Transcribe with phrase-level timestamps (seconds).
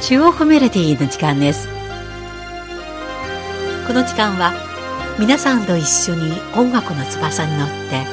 [0.00, 1.68] 中央コメロディの時間です。
[3.86, 4.52] この時間は
[5.18, 8.06] 皆さんと一緒に音楽の翼に乗って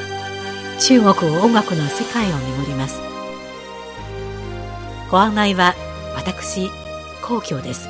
[0.80, 3.00] 中国音楽の世界を巡ります。
[5.10, 5.74] ご案内は
[6.16, 6.70] 私
[7.22, 7.88] 皇居です。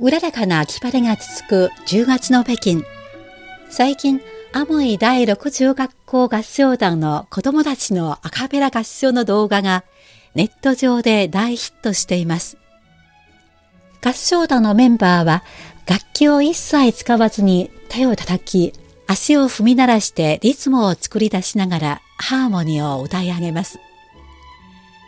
[0.00, 2.91] うららかな秋晴れが続く10月の北京。
[3.72, 4.20] 最近、
[4.52, 9.82] アモイ第60学校合唱団の子供たちのアカペラ合唱の動画が
[10.34, 12.58] ネット上で大ヒットしています。
[14.04, 15.42] 合唱団のメンバーは
[15.88, 18.74] 楽器を一切使わずに手を叩き、
[19.06, 23.78] 足を踏み鳴らしてリズムを作り出しながらハーモニーを歌い上げます。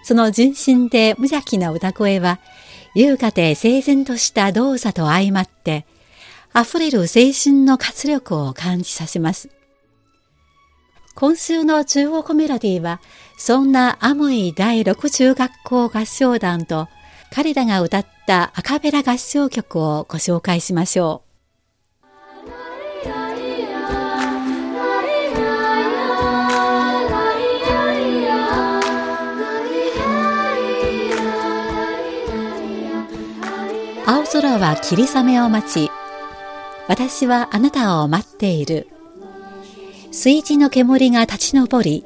[0.04, 2.40] その純真で無邪気な歌声は
[2.94, 5.84] 優雅で整然とした動作と相まって、
[6.56, 9.48] 溢れる青春の活力を感じさせます。
[11.16, 13.00] 今週の中国メロディーは、
[13.36, 16.88] そんなアモイ第60学校合唱団と
[17.32, 21.24] 彼らが歌ったアカペラ合唱曲をご紹介しましょう。
[34.06, 35.90] 青空は霧雨を待ち、
[36.86, 38.88] 私はあなたを待っている。
[40.10, 42.04] 水地の煙が立ち上り、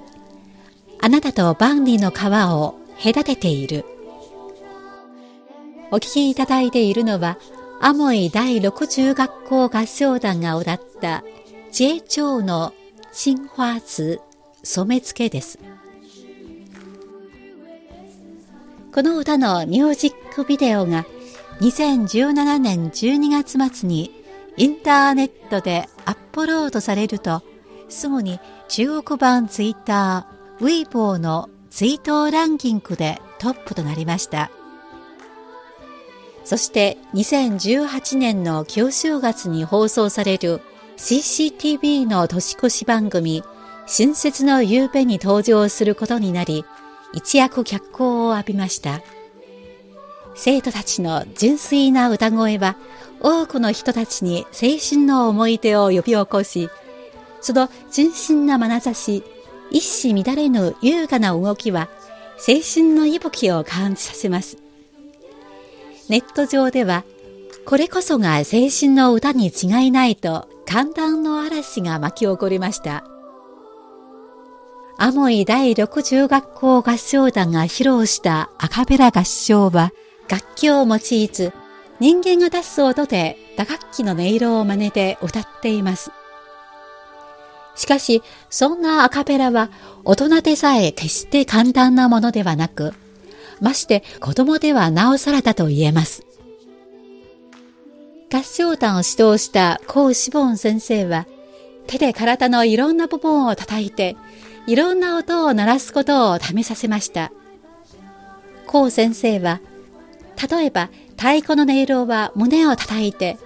[1.01, 3.84] あなたと万里の川を隔てている。
[5.91, 7.39] お聴きいただいているのは、
[7.81, 11.23] アモイ第60学校合唱団が歌った
[11.73, 12.73] ジェチョウの
[13.12, 14.21] 青花図
[14.62, 15.59] 染付けです。
[18.95, 21.05] この歌のミュージックビデオが
[21.61, 24.18] 2017年12月末に
[24.59, 27.42] インターネットでアップロードされると、
[27.89, 34.50] すぐに中国版ツイッター、ウィーボーのツイートランキングでトップとなりました。
[36.43, 40.60] そして2018年の旧正月に放送される
[40.97, 43.44] CCTV の年越し番組、
[43.87, 46.65] 春節の夕べに登場することになり、
[47.12, 49.03] 一躍脚光を浴びました。
[50.34, 52.77] 生徒たちの純粋な歌声は
[53.21, 56.71] 多くの人たちに青春の思い出を呼び起こし、
[57.41, 59.23] その純真な眼差し、
[59.71, 61.89] 一糸乱れぬ優雅な動きは
[62.37, 64.57] 青春の息吹を感じさせます。
[66.09, 67.05] ネット上では、
[67.67, 73.05] これこそが青春の歌に違いないと寒暖の嵐が巻き起こりました。
[74.97, 79.93] アモイ第60学校合唱団が披露したアカペラ合唱は、
[80.28, 81.53] 楽器を用いず、
[82.00, 86.12] 人間が出す音で打楽器の音色を真似て歌っています。
[87.75, 89.70] しかし、そんなアカペラは
[90.04, 92.94] 大人でさえ決して簡単なものではなく、
[93.60, 96.25] まして子供ではなおさらだと言えます。
[98.32, 101.26] 合唱団を指導したコウ・シボン先生は、
[101.86, 104.16] 手で体のいろんな部分を叩いて、
[104.66, 107.32] いろんな音を鳴らすことを試させました。
[108.66, 109.60] コウ先生は、
[110.50, 113.39] 例えば太鼓の音色は胸を叩いて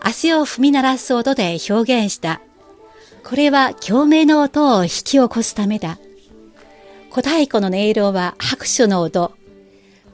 [0.00, 2.42] 足を踏み鳴らす音で表現した。
[3.24, 5.98] これは共鳴の音を引き起こすためだ。
[7.10, 9.32] 小太鼓の音色は拍手の音。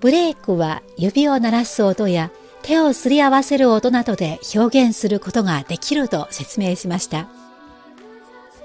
[0.00, 2.30] ブレイクは指を鳴らす音や
[2.62, 7.28] 手をすり合わせる音などで表現することができると説明しました。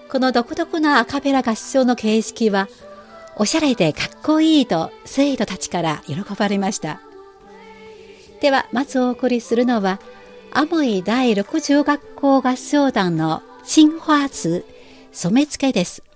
[0.09, 2.69] この独特なアカペラ合唱の形式は、
[3.35, 7.01] おしゃれでかっこいいと生徒たちから喜ばれました。
[8.41, 9.99] では、まずお送りするのは、
[10.51, 14.65] アモイ第60学校合唱団の新花図
[15.11, 16.06] 染付です。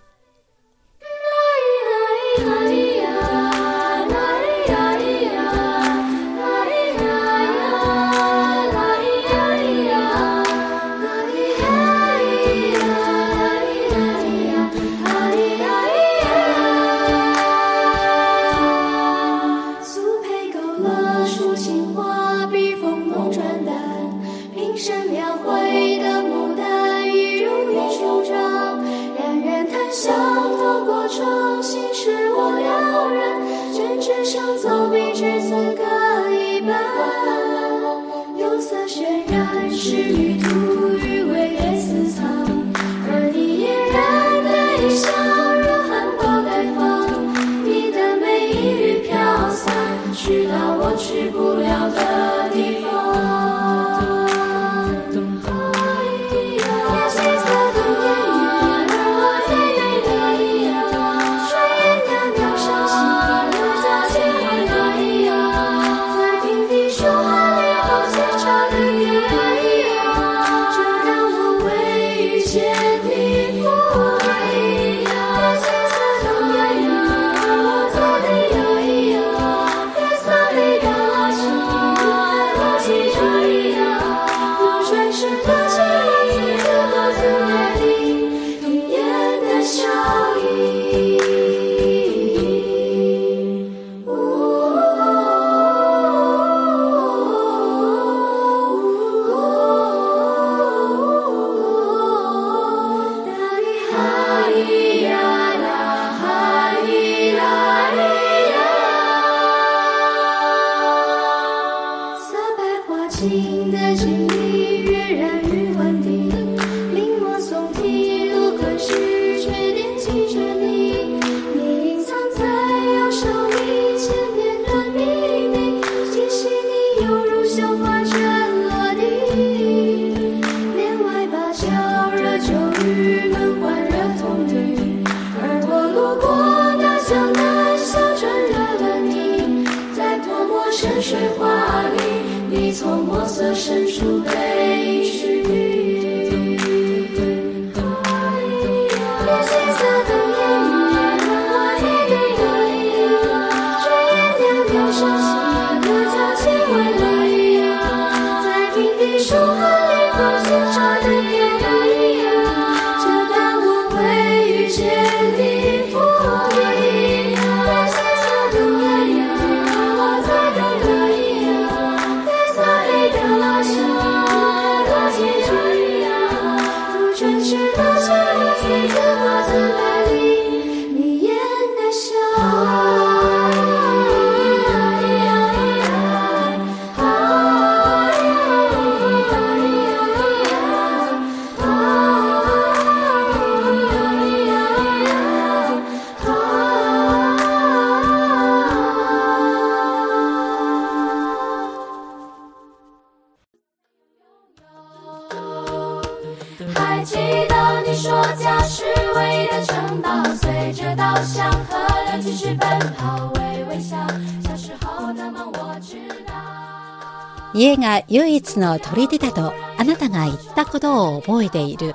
[217.82, 221.94] が唯一の砦だとあなたが言ったことを覚えている。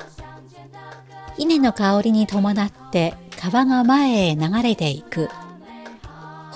[1.39, 5.31] 稲の香りに伴って川が前へ流れていく。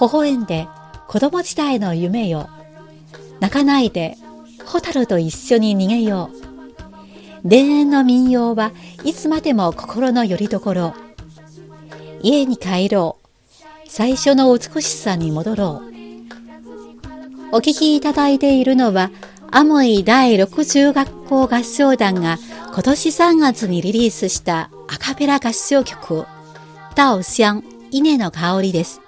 [0.00, 0.66] 微笑んで
[1.06, 2.50] 子供時代の夢よ。
[3.40, 4.16] 泣かないで
[4.66, 6.30] ホタルと一緒に逃げよ
[7.44, 7.48] う。
[7.48, 8.72] 田園の民謡は
[9.04, 10.92] いつまでも心の拠り所。
[12.22, 13.26] 家に帰ろう。
[13.88, 15.99] 最初の美しさに戻ろう。
[17.52, 19.10] お聞きいただいているのは、
[19.50, 22.38] アモイ第60学校合唱団が
[22.72, 26.26] 今年3月にリリースしたアカペラ合唱曲、
[26.94, 29.00] ダオシャン、稲の香りです。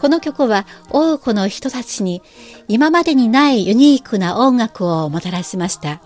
[0.00, 2.22] この曲は多くの人たちに
[2.66, 6.02] 今までにないユニークな音楽をもたらしました。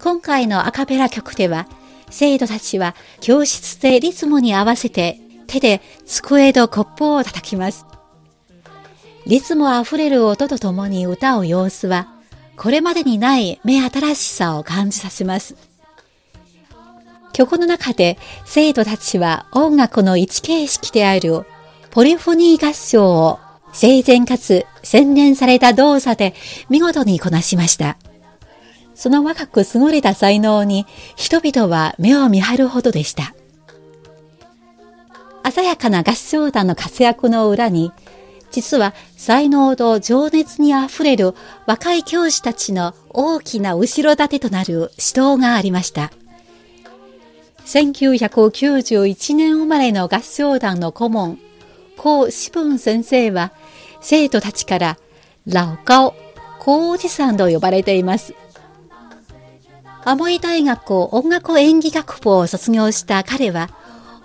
[0.00, 1.66] 今回のアカペラ曲では
[2.10, 7.86] 生徒たちは教室でリズムに合わせて手で机とコップを叩きます。
[9.26, 12.08] リズムあふれる音とともに歌う様子は
[12.56, 15.56] これまでにない目新しさを感じさせます。
[17.32, 21.44] 曲の中で生徒たちは音楽の一形式である
[21.90, 23.38] ポリフォニー合唱を
[23.72, 26.34] 整然かつ洗練された動作で
[26.70, 27.98] 見事にこなしました。
[28.94, 30.86] その若く優れた才能に
[31.16, 33.34] 人々は目を見張るほどでした。
[35.56, 37.90] 鮮やかな合唱団の活躍の裏に、
[38.50, 41.34] 実は才能と情熱にあふれる
[41.64, 46.12] 若い教師たちの大きな後ろ盾となる指導がありました。
[47.64, 51.38] 1991年生まれの合唱団の顧問、
[51.96, 53.50] 高志文先生は、
[54.02, 54.98] 生徒たちから、
[55.46, 56.14] 老高、
[56.60, 58.34] 高おじさんと呼ばれています。
[60.04, 63.70] アモイ大学音楽演技学部を卒業した彼は、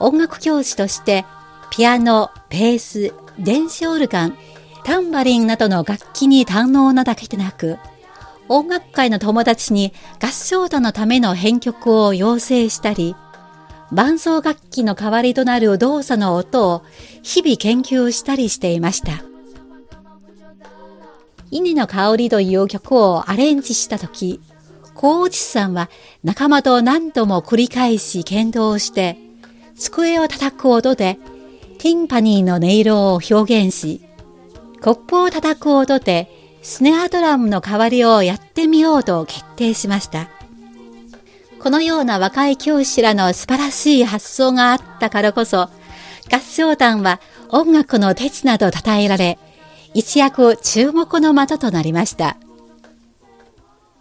[0.02, 1.26] 音楽教師として、
[1.70, 4.38] ピアノ、ベース、電子オルガン、
[4.84, 7.78] タンバリンなどの楽器に堪能なだけでなく、
[8.50, 13.16] 音楽界の友達に合唱団のための編曲を要請したり、
[13.92, 16.82] 伴奏楽器の代わりとなる動作の音を
[17.22, 19.24] 日々研究したりしていました。
[21.52, 24.42] 稲の香りという曲をアレンジしたとき、
[24.96, 25.90] 高内さんは
[26.24, 29.31] 仲間と何度も繰り返し検討して、
[29.76, 31.18] 机を叩く音で
[31.80, 34.02] ティンパニーの音色を表現し、
[34.82, 36.30] コップを叩く音で
[36.62, 40.30] スネアドラムの代わりをやってみようと決定しました。
[41.60, 45.70] このような若い教師らの素晴らしい発想があったからこそ、
[46.32, 49.38] 合唱団は音楽の鉄など称えられ、
[49.94, 52.38] 一躍注目の的となりました。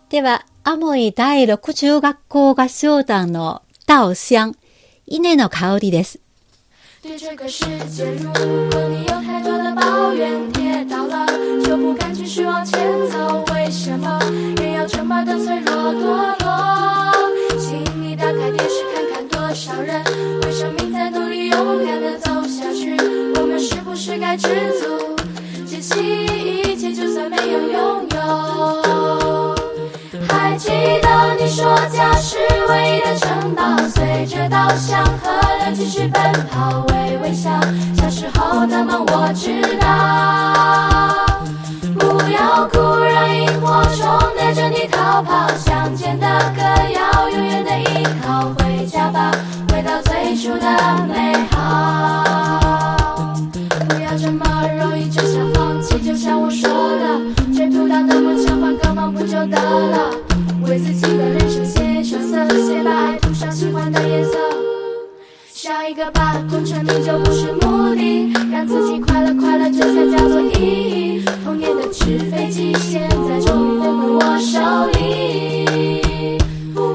[0.09, 4.55] では、アモイ第60学校合唱団の稻香、
[5.10, 6.20] 稲の香りです。
[7.02, 11.28] 对这个世界，如果你有太多的抱怨，跌倒了
[11.64, 14.20] 就不敢继续往前走，为什么
[14.58, 17.14] 人要这么的脆弱堕落？
[17.60, 20.04] 请你打开电视看看，多少人
[20.42, 22.98] 为生命在努力，勇敢的走下去。
[23.36, 24.48] 我们是不是该知
[24.82, 25.16] 足，
[25.68, 26.02] 捡起
[31.50, 32.37] 说家是
[32.69, 37.50] 唯一的城堡，随着稻香河流继续奔跑，微微笑。
[37.97, 41.26] 小时候的梦我知道，
[41.99, 44.07] 不要哭，让萤火虫
[44.38, 45.49] 带着你逃跑。
[45.59, 46.62] 乡间的歌
[46.95, 49.33] 谣，永远的依靠，回家吧，
[49.73, 50.69] 回到最初的
[51.09, 53.35] 美好。
[53.88, 54.47] 不要这么
[54.78, 60.11] 容易就想放弃，就像我说的，追不到的梦想换个梦不就得了？
[60.71, 64.39] 为自己的人生写上色，写把爱涂上喜欢的颜色。
[65.53, 71.25] 笑一个吧，功成名就不是目的，让自己快乐快乐，这才叫做意义。
[71.45, 74.61] 童年的纸飞机，现在终于飞回我手
[74.93, 76.39] 里。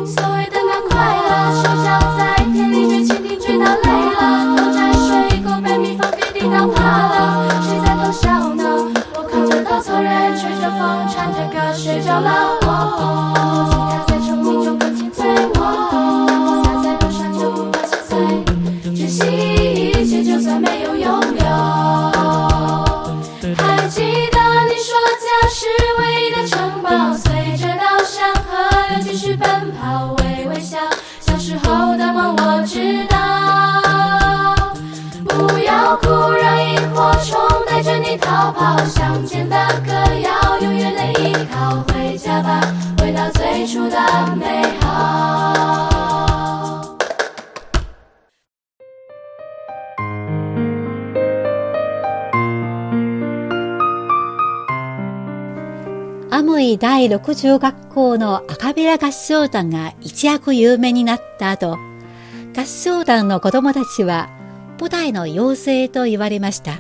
[0.06, 0.96] 所谓的那快
[1.28, 6.80] 乐，手脚在田里追蜻蜓，追到累了，偷摘水果被蜜蜂给叮到怕
[7.10, 8.64] 了，谁在偷笑呢？
[9.18, 12.58] 我靠着稻草人，吹着风，唱着歌睡着了。
[12.62, 13.35] 哦，吉
[56.78, 61.78] 第60学校のアカペラ合唱団が一躍有名になった後、
[62.56, 64.30] 合唱団の子供たちは
[64.80, 66.80] 舞台の妖精と言われました。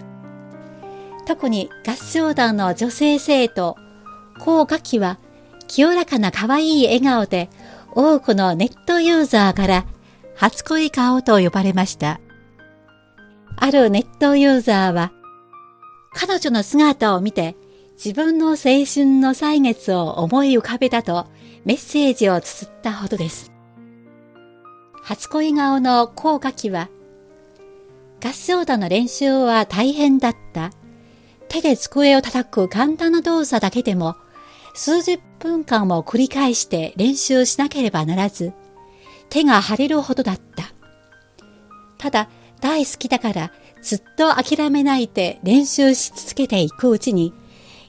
[1.26, 3.76] 特に合唱団の女性生徒、
[4.40, 5.20] 高楽器は
[5.68, 7.50] 清らかな可愛い笑顔で
[7.94, 9.86] 多くのネットユーザーから
[10.36, 12.20] 初恋顔と呼ばれました。
[13.58, 15.12] あるネットユーザーは
[16.14, 17.56] 彼女の姿を見て
[17.96, 21.28] 自分の青春の歳月を思い浮かべたと
[21.64, 23.52] メッセージを綴ったほどです。
[25.02, 26.90] 初恋顔の高楽器は
[28.24, 30.72] 合唱団の練習は大変だった。
[31.48, 34.16] 手で机を叩く簡単な動作だけでも
[34.74, 38.52] 数十分間も繰り返して練習しなければならず、
[39.30, 40.74] 手が腫れるほどだった。
[41.98, 47.34] ただ、大好きだからずっと諦めないで練習し続けていくうちに、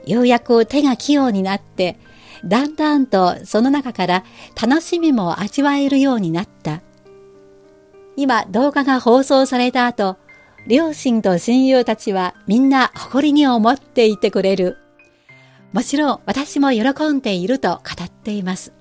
[0.07, 1.99] ようやく手が器用になって、
[2.45, 4.25] だんだんとその中から
[4.61, 6.83] 楽しみも味わえるようになった。
[8.17, 10.17] 今動画が放送された後、
[10.67, 14.79] 両親と親友たちはみんな誇りに思っていてくれる。
[15.73, 18.73] もちろん私も喜んでいると語っています。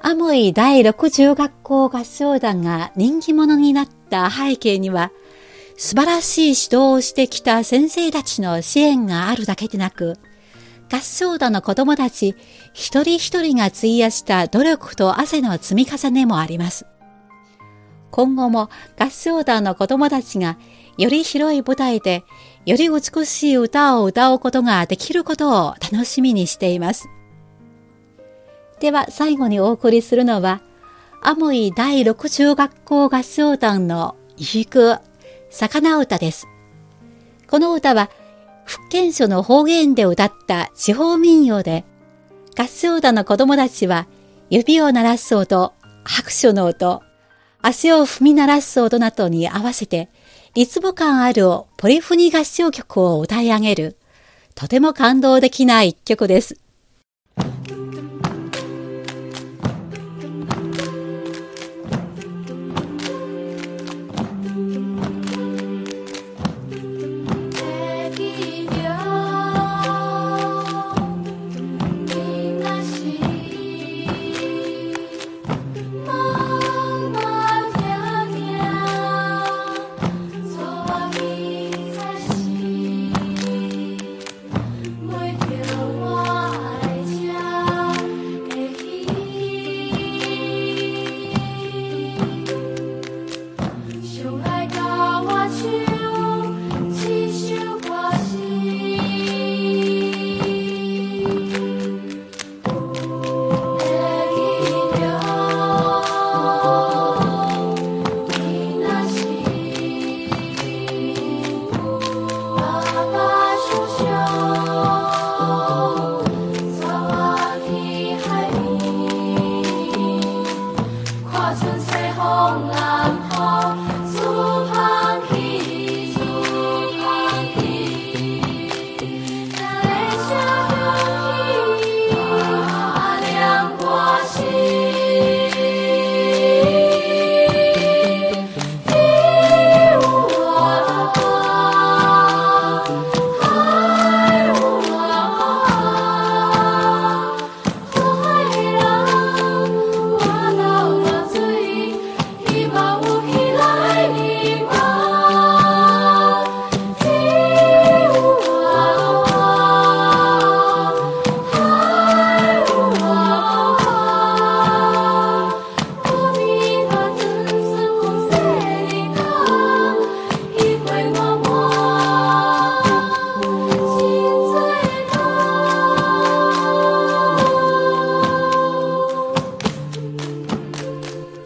[0.00, 5.10] アモイ第60学校合唱団が人気者になった背景には、
[5.76, 10.16] 素晴らしい指導をしてきた先生たちの支援があるだけでなく、
[10.92, 12.36] 合唱団の子供たち
[12.72, 16.86] 一人一人が費やした努力と汗の積み重ねもあります。
[18.10, 20.56] 今後も合唱団の子供たちが
[20.96, 22.22] より広い舞台で
[22.64, 27.08] より美しい歌を歌うことができることを楽しみにしています。
[28.78, 30.62] では最後にお送りするのは、
[31.22, 34.98] アモイ第60学校合唱団のゆく
[35.54, 36.48] 魚歌です。
[37.48, 38.10] この歌は
[38.64, 41.84] 福建省の方言で歌った地方民謡で、
[42.58, 44.08] 合唱団の子供たちは
[44.50, 47.02] 指を鳴らす音、拍手の音、
[47.62, 50.10] 足を踏み鳴らす音などに合わせて、
[50.54, 51.44] リズム感ある
[51.76, 53.96] ポリフォニ合唱曲を歌い上げる、
[54.56, 56.63] とても感動的な一曲です。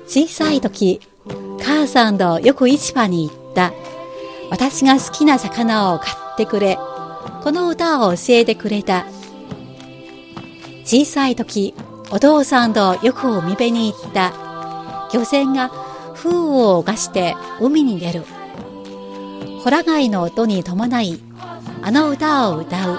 [0.09, 1.01] 小さい時、
[1.63, 3.75] 母さんとよく市場に行った。
[4.51, 6.79] 私が好きな魚を買ってくれ。
[7.43, 9.05] この歌を教えてくれた。
[10.85, 11.75] 小さい時、
[12.11, 14.33] お父さんとよく海辺に行った。
[15.13, 15.71] 漁船が
[16.15, 18.25] 風を犯して海に出る。
[19.63, 21.21] ホラ貝の音に伴い、
[21.83, 22.99] あの歌を歌う。